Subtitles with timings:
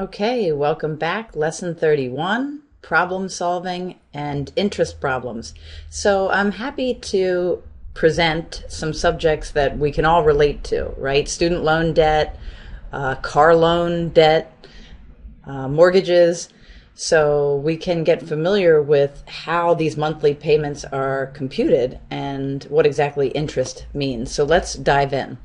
[0.00, 1.36] Okay, welcome back.
[1.36, 5.52] Lesson 31 Problem Solving and Interest Problems.
[5.90, 7.62] So, I'm happy to
[7.92, 11.28] present some subjects that we can all relate to, right?
[11.28, 12.38] Student loan debt,
[12.94, 14.66] uh, car loan debt,
[15.44, 16.48] uh, mortgages.
[16.94, 23.28] So, we can get familiar with how these monthly payments are computed and what exactly
[23.32, 24.32] interest means.
[24.32, 25.36] So, let's dive in.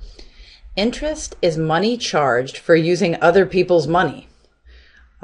[0.77, 4.29] Interest is money charged for using other people's money.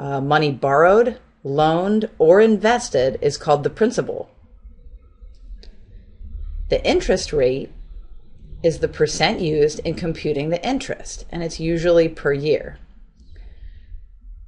[0.02, 4.28] Uh, money borrowed, loaned, or invested is called the principal.
[6.70, 7.70] The interest rate
[8.64, 12.80] is the percent used in computing the interest, and it's usually per year.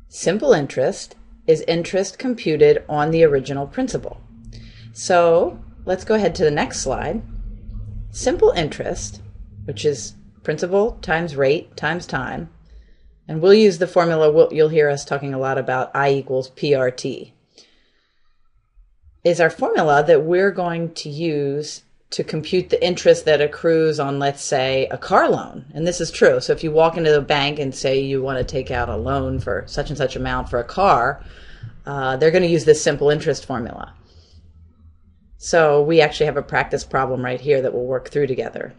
[0.09, 1.15] Simple interest
[1.47, 4.21] is interest computed on the original principal.
[4.93, 7.23] So let's go ahead to the next slide.
[8.11, 9.23] Simple interest,
[9.67, 12.49] which is principal times rate times time.
[13.27, 16.51] And we'll use the formula, we'll, you'll hear us talking a lot about I equals
[16.51, 17.33] PRT,
[19.25, 24.19] is our formula that we're going to use to compute the interest that accrues on,
[24.19, 25.65] let's say, a car loan.
[25.75, 26.41] And this is true.
[26.41, 28.97] So if you walk into the bank and say you want to take out a
[28.97, 31.25] loan for such and such amount for a car,
[31.87, 33.95] uh, they're going to use this simple interest formula.
[35.39, 38.75] So we actually have a practice problem right here that we'll work through together.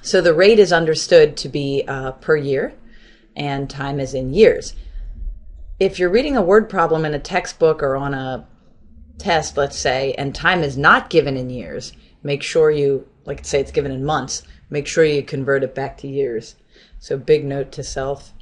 [0.00, 2.72] So the rate is understood to be uh, per year,
[3.38, 4.74] and time is in years.
[5.78, 8.46] If you're reading a word problem in a textbook or on a
[9.18, 13.60] test, let's say, and time is not given in years, make sure you, like say
[13.60, 16.56] it's given in months, make sure you convert it back to years.
[16.98, 18.32] So big note to self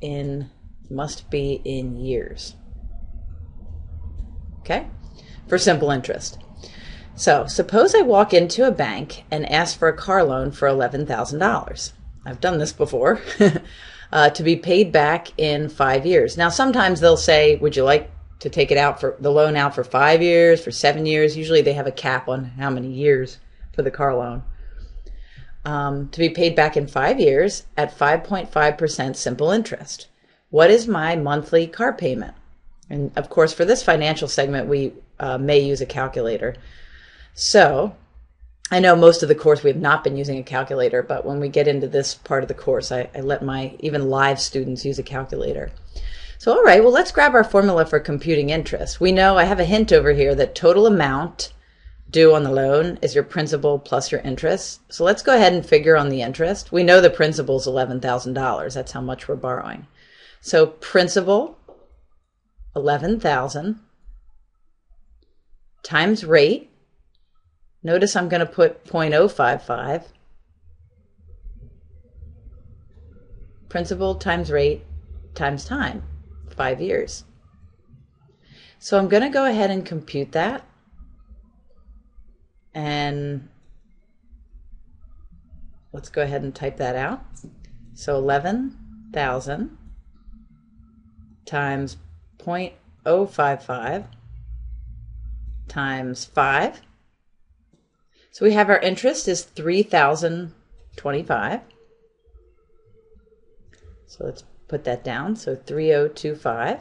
[0.00, 0.50] in
[0.90, 2.54] must be in years.
[4.60, 4.86] Okay?
[5.48, 6.38] For simple interest.
[7.14, 11.92] So, suppose I walk into a bank and ask for a car loan for $11,000.
[12.26, 13.20] I've done this before.
[14.12, 16.36] uh, to be paid back in five years.
[16.36, 18.10] Now, sometimes they'll say, Would you like
[18.40, 21.36] to take it out for the loan out for five years, for seven years?
[21.36, 23.38] Usually they have a cap on how many years
[23.72, 24.42] for the car loan.
[25.64, 30.06] Um, to be paid back in five years at 5.5% simple interest.
[30.50, 32.34] What is my monthly car payment?
[32.88, 36.54] And of course, for this financial segment, we uh, may use a calculator.
[37.34, 37.96] So
[38.70, 41.38] I know most of the course we have not been using a calculator, but when
[41.38, 44.84] we get into this part of the course, I, I let my even live students
[44.84, 45.70] use a calculator.
[46.38, 49.00] So, all right, well, let's grab our formula for computing interest.
[49.00, 51.52] We know I have a hint over here that total amount
[52.10, 54.80] due on the loan is your principal plus your interest.
[54.92, 56.72] So let's go ahead and figure on the interest.
[56.72, 58.74] We know the principal is $11,000.
[58.74, 59.86] That's how much we're borrowing.
[60.40, 61.58] So principal,
[62.74, 63.80] 11,000
[65.82, 66.70] times rate,
[67.86, 70.06] Notice I'm going to put 0.055.
[73.68, 74.84] Principal times rate
[75.36, 76.02] times time,
[76.50, 77.22] five years.
[78.80, 80.64] So I'm going to go ahead and compute that.
[82.74, 83.48] And
[85.92, 87.22] let's go ahead and type that out.
[87.94, 89.78] So 11,000
[91.44, 91.96] times
[92.40, 94.06] 0.055
[95.68, 96.80] times 5
[98.36, 101.60] so we have our interest is 3025
[104.06, 105.36] So let's put that down.
[105.36, 106.80] So 3025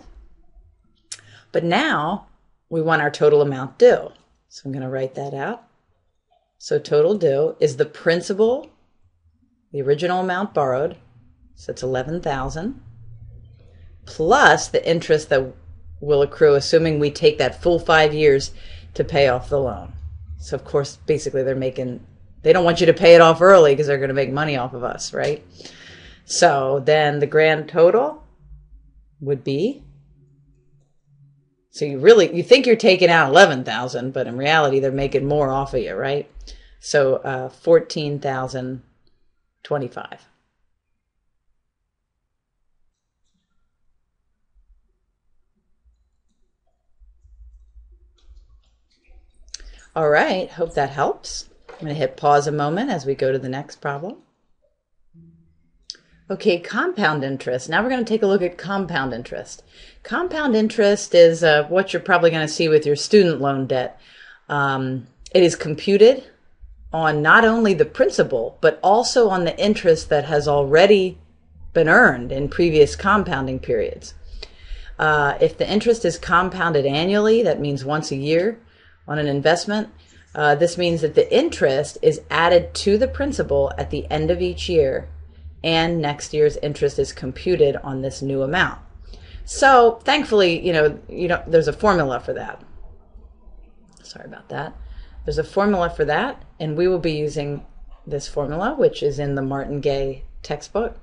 [1.54, 2.28] But now
[2.68, 4.12] we want our total amount due.
[4.50, 5.66] So I'm going to write that out.
[6.58, 8.70] So total due is the principal,
[9.72, 10.98] the original amount borrowed,
[11.56, 12.82] so it's 11,000
[14.06, 15.54] plus the interest that
[16.02, 18.52] will accrue assuming we take that full 5 years
[18.94, 19.95] to pay off the loan.
[20.46, 22.06] So of course, basically they're making,
[22.44, 24.58] they don't want you to pay it off early because they're going to make money
[24.58, 25.44] off of us, right?
[26.26, 28.22] So then the grand total
[29.20, 29.82] would be,
[31.72, 35.50] so you really, you think you're taking out 11,000, but in reality they're making more
[35.50, 36.30] off of you, right?
[36.80, 40.26] So uh, 14,025.
[49.96, 51.50] All right, hope that helps.
[51.70, 54.18] I'm going to hit pause a moment as we go to the next problem.
[56.30, 57.70] Okay, compound interest.
[57.70, 59.64] Now we're going to take a look at compound interest.
[60.04, 64.02] Compound interest is uh, what you're probably going to see with your student loan debt.
[64.50, 66.26] Um, it is computed
[66.92, 71.20] on not only the principal, but also on the interest that has already
[71.72, 74.14] been earned in previous compounding periods.
[75.00, 78.60] Uh, if the interest is compounded annually, that means once a year,
[79.08, 79.90] on an investment.
[80.34, 84.42] Uh, this means that the interest is added to the principal at the end of
[84.42, 85.08] each year,
[85.64, 88.80] and next year's interest is computed on this new amount.
[89.46, 92.62] So thankfully, you know, you know, there's a formula for that.
[94.04, 94.76] Sorry about that.
[95.24, 97.66] There's a formula for that, and we will be using
[98.06, 101.00] this formula, which is in the Martin Gay textbook.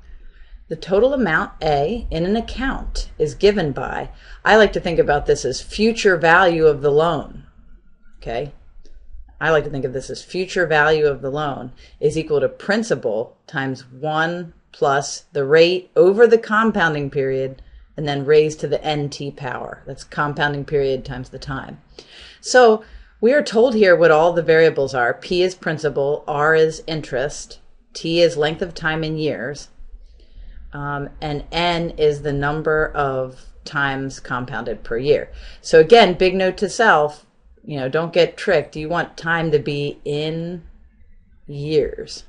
[0.69, 4.11] The total amount A in an account is given by,
[4.45, 7.42] I like to think about this as future value of the loan.
[8.23, 8.53] Okay?
[9.41, 12.49] I like to think of this as future value of the loan is equal to
[12.49, 17.61] principal times 1 plus the rate over the compounding period
[17.97, 19.83] and then raised to the nt power.
[19.85, 21.81] That's compounding period times the time.
[22.41, 22.85] So
[23.21, 25.13] we are told here what all the variables are.
[25.13, 27.59] P is principal, R is interest,
[27.95, 29.69] T is length of time in years,
[30.73, 35.31] um, and N is the number of times compounded per year.
[35.61, 37.27] So again, big note to self,
[37.65, 38.77] you know, don't get tricked.
[38.77, 40.63] You want time to be in
[41.47, 42.25] years.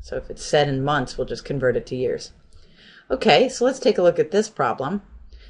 [0.00, 2.32] So if it's said in months, we'll just convert it to years.
[3.10, 5.02] Okay, so let's take a look at this problem.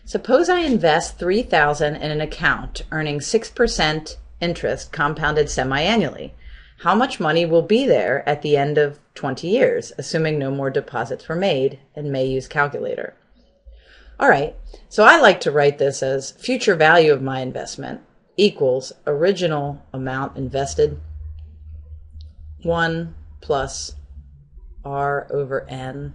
[0.04, 6.34] Suppose I invest 3000 in an account earning 6% interest compounded semi-annually.
[6.78, 10.70] How much money will be there at the end of 20 years, assuming no more
[10.70, 13.14] deposits were made and may use calculator?
[14.18, 14.56] All right,
[14.88, 18.00] so I like to write this as future value of my investment
[18.36, 21.00] equals original amount invested
[22.62, 23.94] 1 plus
[24.84, 26.14] r over n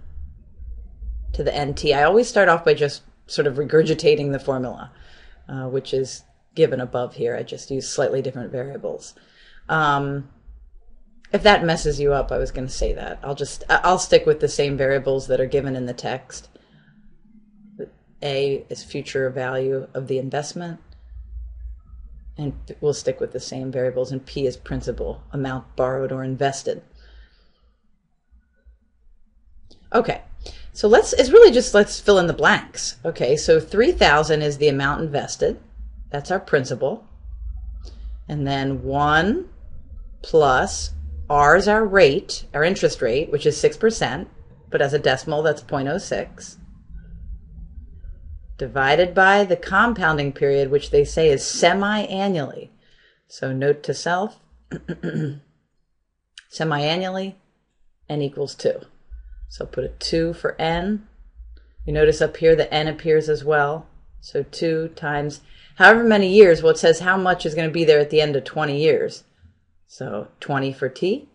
[1.32, 1.84] to the nt.
[1.86, 4.90] I always start off by just sort of regurgitating the formula,
[5.48, 6.24] uh, which is
[6.54, 7.36] given above here.
[7.36, 9.14] I just use slightly different variables.
[9.68, 10.28] Um,
[11.32, 13.20] if that messes you up, I was going to say that.
[13.22, 16.48] I'll just, I'll stick with the same variables that are given in the text.
[18.22, 20.80] A is future value of the investment.
[22.36, 24.12] And we'll stick with the same variables.
[24.12, 26.82] And P is principal, amount borrowed or invested.
[29.92, 30.22] Okay,
[30.72, 32.96] so let's, it's really just let's fill in the blanks.
[33.04, 35.60] Okay, so 3000 is the amount invested.
[36.10, 37.04] That's our principal.
[38.28, 39.48] And then 1
[40.22, 40.92] plus
[41.28, 44.26] R is our rate, our interest rate, which is 6%,
[44.70, 46.56] but as a decimal, that's 0.06
[48.60, 52.70] divided by the compounding period, which they say is semi-annually.
[53.26, 54.38] So note to self,
[56.50, 57.38] semi-annually,
[58.06, 58.82] n equals 2.
[59.48, 61.06] So put a 2 for n.
[61.86, 63.86] You notice up here the n appears as well.
[64.20, 65.40] So 2 times
[65.76, 68.20] however many years, well, it says how much is going to be there at the
[68.20, 69.24] end of 20 years.
[69.86, 71.29] So 20 for t.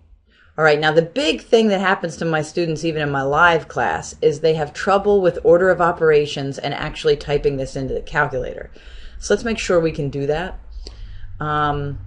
[0.57, 3.67] All right, now the big thing that happens to my students, even in my live
[3.67, 8.01] class, is they have trouble with order of operations and actually typing this into the
[8.01, 8.71] calculator.
[9.19, 10.57] So let's make sure we can do that.
[11.41, 11.99] Um,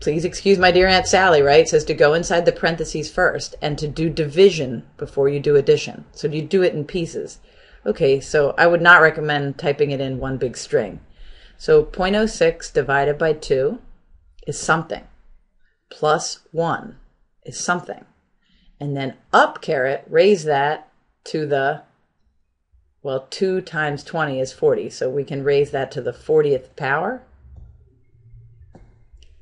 [0.00, 1.60] please excuse my dear Aunt Sally, right?
[1.60, 5.54] It says to go inside the parentheses first and to do division before you do
[5.54, 6.06] addition.
[6.10, 7.38] So you do it in pieces.
[7.84, 10.98] Okay, so I would not recommend typing it in one big string.
[11.56, 13.78] So 0.06 divided by 2
[14.48, 15.06] is something
[15.90, 16.96] plus 1
[17.44, 18.04] is something.
[18.78, 20.92] And then up caret, raise that
[21.24, 21.82] to the,
[23.02, 24.90] well, 2 times 20 is 40.
[24.90, 27.22] So we can raise that to the 40th power.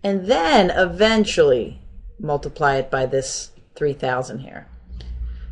[0.02, 1.81] And then eventually
[2.19, 4.69] multiply it by this 3,000 here.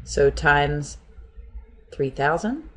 [0.05, 0.99] So times
[1.91, 2.69] 3,000.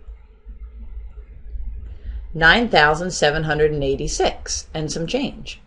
[2.34, 5.62] 9,786 and some change.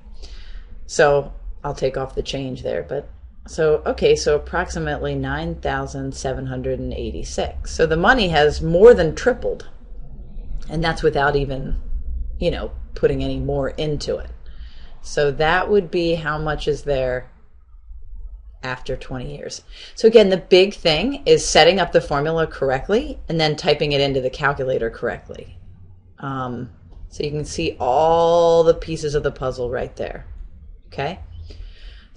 [0.87, 1.33] So
[1.65, 3.09] I'll take off the change there, but
[3.49, 7.71] so okay, so approximately 9,786.
[7.71, 9.67] So the money has more than tripled.
[10.69, 11.81] And that's without even,
[12.38, 14.29] you know, putting any more into it.
[15.00, 17.31] So that would be how much is there
[18.62, 19.62] after 20 years.
[19.95, 24.03] So again, the big thing is setting up the formula correctly and then typing it
[24.03, 25.59] into the calculator correctly.
[26.19, 26.69] Um,
[27.09, 30.27] so you can see all the pieces of the puzzle right there.
[30.88, 31.21] Okay.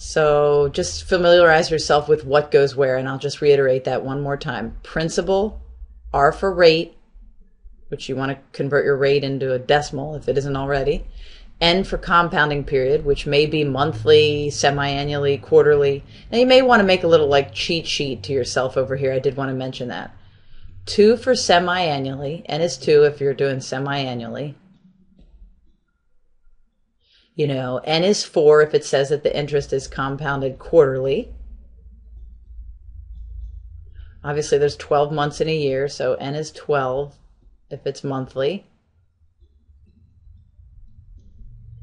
[0.03, 4.35] So just familiarize yourself with what goes where, and I'll just reiterate that one more
[4.35, 4.75] time.
[4.81, 5.61] Principal,
[6.11, 6.97] R for rate,
[7.89, 11.05] which you want to convert your rate into a decimal if it isn't already.
[11.61, 16.03] N for compounding period, which may be monthly, semi-annually, quarterly.
[16.31, 19.13] Now you may want to make a little like cheat sheet to yourself over here.
[19.13, 20.15] I did want to mention that.
[20.87, 22.41] Two for semi-annually.
[22.47, 24.55] N is two if you're doing semi-annually
[27.41, 31.33] you know, n is 4 if it says that the interest is compounded quarterly.
[34.23, 37.15] Obviously, there's 12 months in a year, so n is 12
[37.71, 38.67] if it's monthly.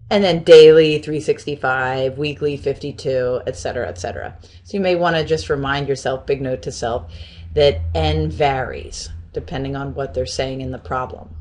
[0.09, 4.37] And then daily 365, weekly 52, etc., etc.
[4.62, 7.11] So you may want to just remind yourself, big note to self,
[7.55, 9.11] that n varies.
[9.33, 11.38] depending on what they're saying in the problem.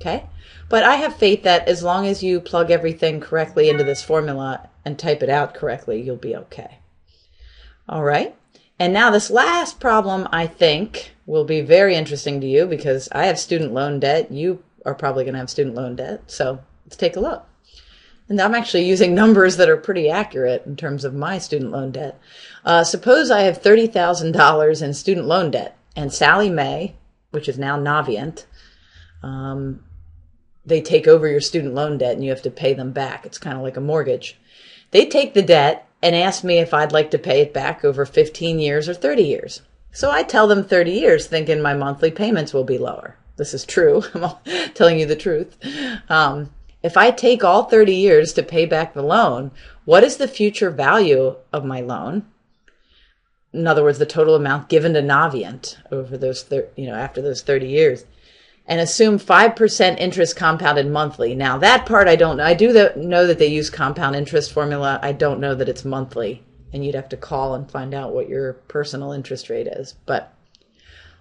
[0.00, 0.26] Okay?
[0.68, 4.68] But I have faith that as long as you plug everything correctly into this formula
[4.84, 6.78] and type it out correctly, you'll be okay.
[7.88, 8.34] All right.
[8.78, 13.26] And now this last problem, I think, will be very interesting to you because I
[13.26, 14.30] have student loan debt.
[14.30, 16.22] You are probably going to have student loan debt.
[16.26, 17.44] So let's take a look.
[18.28, 21.92] And I'm actually using numbers that are pretty accurate in terms of my student loan
[21.92, 22.20] debt.
[22.64, 26.94] Uh, suppose I have $30,000 in student loan debt and Sallie Mae,
[27.30, 28.44] which is now Navient,
[29.22, 29.82] um,
[30.68, 33.26] they take over your student loan debt and you have to pay them back.
[33.26, 34.38] It's kind of like a mortgage.
[34.90, 38.06] They take the debt and ask me if I'd like to pay it back over
[38.06, 39.62] 15 years or 30 years.
[39.92, 43.16] So I tell them 30 years thinking my monthly payments will be lower.
[43.36, 44.02] This is true.
[44.14, 45.56] I'm telling you the truth.
[46.08, 46.50] Um,
[46.82, 49.50] if I take all 30 years to pay back the loan,
[49.84, 52.26] what is the future value of my loan?
[53.52, 57.22] In other words, the total amount given to Navient over those, thir- you know, after
[57.22, 58.04] those 30 years
[58.68, 61.34] and assume 5% interest compounded monthly.
[61.34, 62.44] Now that part I don't know.
[62.44, 65.00] I do know that they use compound interest formula.
[65.02, 68.28] I don't know that it's monthly and you'd have to call and find out what
[68.28, 69.94] your personal interest rate is.
[70.04, 70.34] But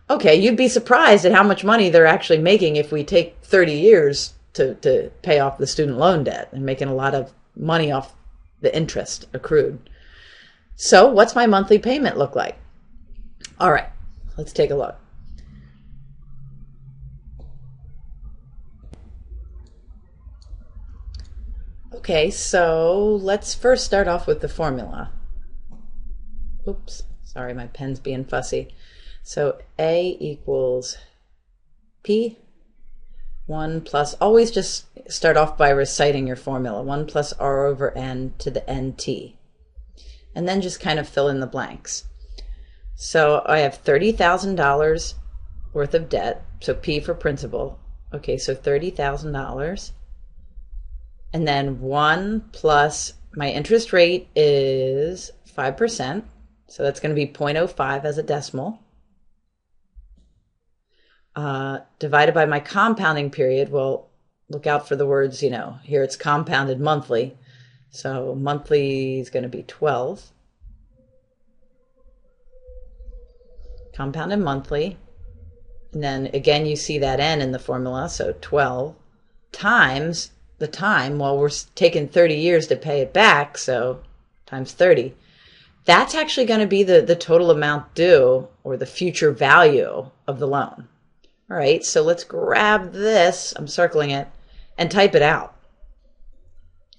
[0.10, 3.74] okay, you'd be surprised at how much money they're actually making if we take 30
[3.74, 7.92] years to, to pay off the student loan debt and making a lot of money
[7.92, 8.13] off
[8.60, 9.89] the interest accrued.
[10.75, 12.58] So what's my monthly payment look like?
[13.60, 13.89] All right,
[14.38, 15.00] let's take a look.
[21.94, 25.12] Okay, so let's first start off with the formula.
[26.67, 28.70] Oops, sorry, my pen's being fussy.
[29.24, 30.98] So A equals
[32.03, 32.38] P
[33.48, 36.84] 1 plus, always just start off by reciting your formula.
[36.84, 39.36] 1 plus R over N to the NT.
[40.36, 42.03] And then just kind of fill in the blanks.
[42.96, 45.13] So I have $30,000
[45.74, 46.46] worth of debt.
[46.60, 47.79] So P for principal.
[48.13, 49.91] Okay, so $30,000
[51.34, 56.24] and then 1 plus my interest rate is 5%.
[56.67, 58.79] So that's going to be 0.05 as a decimal.
[61.36, 63.69] Uh, divided by my compounding period.
[63.69, 64.10] Well,
[64.50, 67.38] look out for the words, you know, here it's compounded monthly.
[67.89, 70.31] So monthly is going to be 12.
[73.93, 74.98] Compounded monthly.
[75.93, 78.10] And then again, you see that n in the formula.
[78.10, 78.96] So 12
[79.51, 84.02] times the time while we're taking 30 years to pay it back, so
[84.46, 85.16] times 30,
[85.86, 90.40] that's actually going to be the, the total amount due or the future value of
[90.40, 90.88] the loan.
[91.50, 94.28] All right, so let's grab this, I'm circling it,
[94.78, 95.56] and type it out.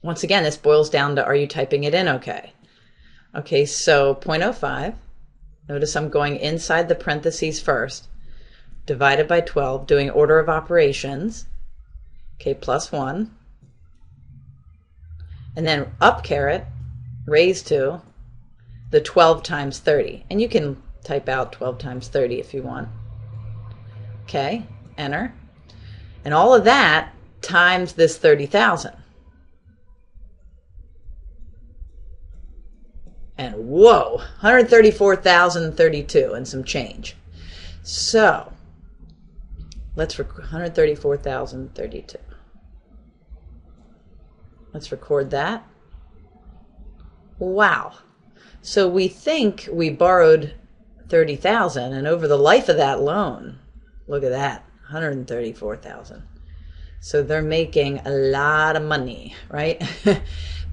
[0.03, 2.53] Once again, this boils down to are you typing it in okay?
[3.35, 4.95] Okay, so 0.05.
[5.69, 8.09] Notice I'm going inside the parentheses first,
[8.87, 11.45] divided by 12, doing order of operations.
[12.37, 13.33] Okay, plus 1
[15.59, 16.65] and then up caret
[17.27, 18.00] raised to
[18.93, 20.25] the 12 times 30.
[20.31, 22.88] And you can type out 12 times 30 if you want.
[24.23, 24.65] Okay,
[24.97, 25.35] enter.
[26.25, 27.12] And all of that
[27.43, 28.95] times this 30,000.
[33.37, 37.17] And whoa, 134,032 and some change.
[37.83, 38.53] So
[39.97, 42.17] let's 134,032.
[44.73, 45.67] Let's record that.
[47.39, 47.95] Wow.
[48.63, 50.55] So we think we borrowed
[51.09, 53.59] 30,000 and over the life of that loan,
[54.07, 56.23] look at that, 134,000.
[57.01, 59.83] So they're making a lot of money, right?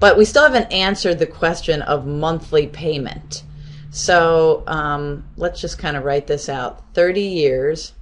[0.00, 3.44] but we still haven't answered the question of monthly payment.
[3.90, 6.82] So um, let's just kind of write this out.
[6.94, 7.92] 30 years,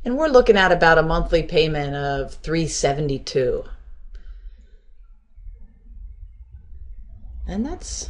[0.04, 3.64] and we're looking at about a monthly payment of 372
[7.48, 8.10] and that's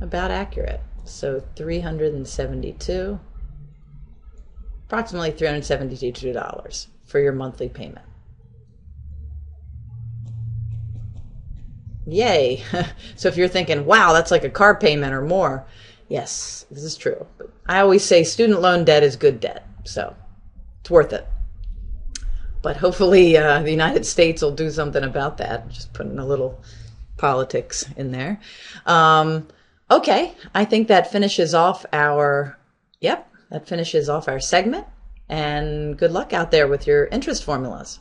[0.00, 3.20] about accurate so 372
[4.86, 8.06] approximately $372 for your monthly payment
[12.06, 12.62] Yay.
[13.16, 15.66] so if you're thinking, wow, that's like a car payment or more,
[16.08, 17.26] yes, this is true.
[17.66, 19.66] I always say student loan debt is good debt.
[19.84, 20.14] So
[20.86, 21.26] it's worth it.
[22.62, 25.68] But hopefully uh, the United States will do something about that.
[25.68, 26.62] Just putting a little
[27.16, 28.38] politics in there.
[28.86, 29.48] Um,
[29.90, 32.56] okay, I think that finishes off our,
[33.00, 34.86] yep, that finishes off our segment.
[35.28, 37.98] And good luck out there with your interest formulas.